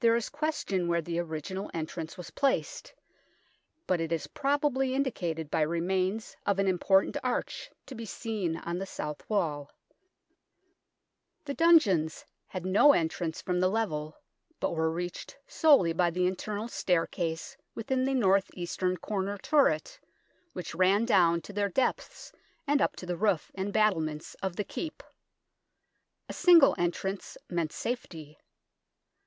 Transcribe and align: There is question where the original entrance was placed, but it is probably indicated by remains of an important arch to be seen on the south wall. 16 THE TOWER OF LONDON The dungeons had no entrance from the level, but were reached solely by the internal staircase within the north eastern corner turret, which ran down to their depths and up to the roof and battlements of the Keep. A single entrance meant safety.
There 0.00 0.14
is 0.14 0.28
question 0.28 0.88
where 0.88 1.00
the 1.00 1.18
original 1.20 1.70
entrance 1.72 2.18
was 2.18 2.28
placed, 2.28 2.92
but 3.86 3.98
it 3.98 4.12
is 4.12 4.26
probably 4.26 4.94
indicated 4.94 5.50
by 5.50 5.62
remains 5.62 6.36
of 6.44 6.58
an 6.58 6.68
important 6.68 7.16
arch 7.24 7.70
to 7.86 7.94
be 7.94 8.04
seen 8.04 8.58
on 8.58 8.76
the 8.76 8.84
south 8.84 9.22
wall. 9.30 9.70
16 11.46 11.46
THE 11.46 11.54
TOWER 11.54 11.64
OF 11.64 11.66
LONDON 11.66 11.78
The 11.78 11.88
dungeons 11.88 12.24
had 12.48 12.66
no 12.66 12.92
entrance 12.92 13.40
from 13.40 13.60
the 13.60 13.70
level, 13.70 14.18
but 14.60 14.74
were 14.74 14.90
reached 14.92 15.38
solely 15.46 15.94
by 15.94 16.10
the 16.10 16.26
internal 16.26 16.68
staircase 16.68 17.56
within 17.74 18.04
the 18.04 18.12
north 18.12 18.50
eastern 18.52 18.98
corner 18.98 19.38
turret, 19.38 19.98
which 20.52 20.74
ran 20.74 21.06
down 21.06 21.40
to 21.40 21.54
their 21.54 21.70
depths 21.70 22.32
and 22.66 22.82
up 22.82 22.96
to 22.96 23.06
the 23.06 23.16
roof 23.16 23.50
and 23.54 23.72
battlements 23.72 24.34
of 24.42 24.56
the 24.56 24.64
Keep. 24.64 25.02
A 26.28 26.34
single 26.34 26.74
entrance 26.76 27.38
meant 27.48 27.72
safety. 27.72 28.36